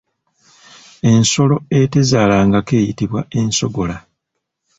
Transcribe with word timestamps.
Ensolo 1.11 1.57
etezaalangako 1.79 2.71
eyitibwa 2.79 3.21
ensogola. 3.39 3.97